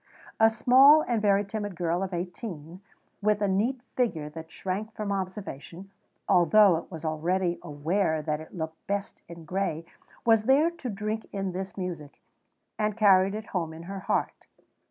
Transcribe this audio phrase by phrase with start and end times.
[0.39, 2.81] A small and very timid girl of eighteen,
[3.21, 5.91] with a neat figure that shrank from observation,
[6.27, 9.85] although it was already aware that it looked best in gray,
[10.25, 12.19] was there to drink in this music,
[12.79, 14.47] and carried it home in her heart.